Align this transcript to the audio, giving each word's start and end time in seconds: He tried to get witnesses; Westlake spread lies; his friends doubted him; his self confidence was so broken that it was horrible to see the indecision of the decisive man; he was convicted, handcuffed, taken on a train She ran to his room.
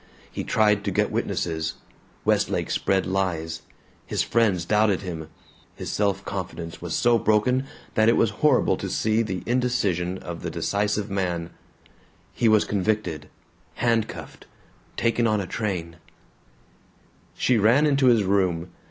He 0.31 0.43
tried 0.43 0.83
to 0.85 0.89
get 0.91 1.11
witnesses; 1.11 1.75
Westlake 2.25 2.71
spread 2.71 3.05
lies; 3.05 3.61
his 4.03 4.23
friends 4.23 4.65
doubted 4.65 5.03
him; 5.03 5.27
his 5.75 5.91
self 5.91 6.25
confidence 6.25 6.81
was 6.81 6.95
so 6.95 7.19
broken 7.19 7.65
that 7.93 8.09
it 8.09 8.17
was 8.17 8.31
horrible 8.41 8.77
to 8.77 8.89
see 8.89 9.21
the 9.21 9.43
indecision 9.45 10.17
of 10.17 10.41
the 10.41 10.49
decisive 10.49 11.11
man; 11.11 11.51
he 12.33 12.49
was 12.49 12.65
convicted, 12.65 13.29
handcuffed, 13.75 14.47
taken 14.97 15.27
on 15.27 15.39
a 15.39 15.45
train 15.45 15.97
She 17.35 17.59
ran 17.59 17.95
to 17.97 18.07
his 18.07 18.23
room. 18.23 18.69